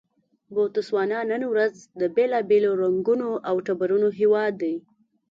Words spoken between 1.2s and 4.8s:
نن ورځ د بېلابېلو رنګونو او ټبرونو هېواد دی.